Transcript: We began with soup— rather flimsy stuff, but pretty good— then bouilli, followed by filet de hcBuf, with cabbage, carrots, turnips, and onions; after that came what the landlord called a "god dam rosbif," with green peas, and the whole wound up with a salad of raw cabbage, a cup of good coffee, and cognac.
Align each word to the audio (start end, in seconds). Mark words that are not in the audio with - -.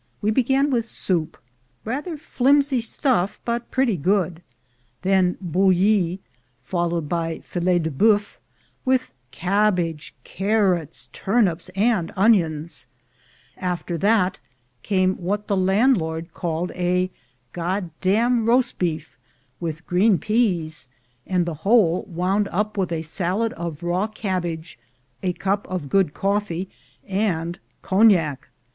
We 0.19 0.31
began 0.31 0.71
with 0.71 0.87
soup— 0.87 1.37
rather 1.85 2.17
flimsy 2.17 2.79
stuff, 2.81 3.39
but 3.45 3.69
pretty 3.69 3.97
good— 3.97 4.41
then 5.03 5.37
bouilli, 5.39 6.17
followed 6.63 7.07
by 7.07 7.41
filet 7.43 7.77
de 7.77 7.91
hcBuf, 7.91 8.37
with 8.83 9.13
cabbage, 9.29 10.15
carrots, 10.23 11.07
turnips, 11.13 11.69
and 11.75 12.11
onions; 12.15 12.87
after 13.57 13.95
that 13.99 14.39
came 14.81 15.17
what 15.17 15.45
the 15.47 15.55
landlord 15.55 16.33
called 16.33 16.71
a 16.71 17.11
"god 17.53 17.91
dam 18.01 18.43
rosbif," 18.43 19.05
with 19.59 19.85
green 19.85 20.17
peas, 20.17 20.87
and 21.27 21.45
the 21.45 21.61
whole 21.61 22.05
wound 22.09 22.47
up 22.51 22.75
with 22.75 22.91
a 22.91 23.03
salad 23.03 23.53
of 23.53 23.83
raw 23.83 24.07
cabbage, 24.07 24.79
a 25.21 25.33
cup 25.33 25.67
of 25.69 25.89
good 25.89 26.15
coffee, 26.15 26.67
and 27.07 27.59
cognac. 27.83 28.49